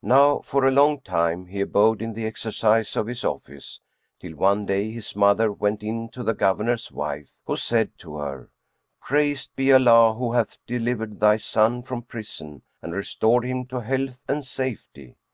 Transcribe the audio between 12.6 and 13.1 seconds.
and